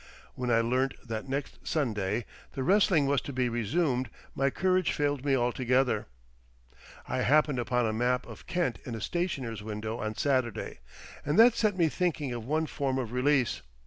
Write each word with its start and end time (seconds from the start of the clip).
When 0.33 0.49
I 0.49 0.61
learnt 0.61 0.93
that 1.07 1.29
next 1.29 1.59
Sunday 1.67 2.25
the 2.53 2.63
wrestling 2.63 3.05
was 3.05 3.21
to 3.21 3.31
be 3.31 3.49
resumed, 3.49 4.09
my 4.33 4.49
courage 4.49 4.91
failed 4.93 5.23
me 5.23 5.35
altogether. 5.35 6.07
I 7.07 7.17
happened 7.19 7.59
upon 7.59 7.85
a 7.85 7.93
map 7.93 8.25
of 8.25 8.47
Kent 8.47 8.79
in 8.83 8.95
a 8.95 8.99
stationer's 8.99 9.61
window 9.61 9.99
on 9.99 10.15
Saturday, 10.15 10.79
and 11.23 11.37
that 11.37 11.53
set 11.53 11.77
me 11.77 11.87
thinking 11.87 12.33
of 12.33 12.43
one 12.43 12.65
form 12.65 12.97
of 12.97 13.11
release. 13.11 13.61